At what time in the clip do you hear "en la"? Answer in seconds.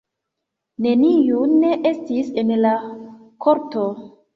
2.47-2.77